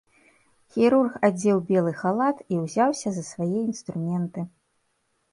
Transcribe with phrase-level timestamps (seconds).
[0.75, 4.41] Хірург адзеў белы халат і ўзяўся за свае інструменты.